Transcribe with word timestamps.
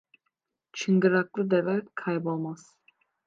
Çıngıraklı 0.75 1.51
deve 1.51 1.77
kaybolmaz. 1.95 2.61